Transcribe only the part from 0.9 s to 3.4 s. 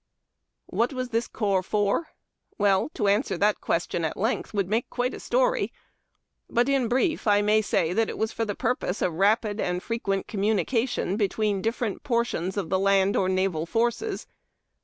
was this corps for? Well, to answer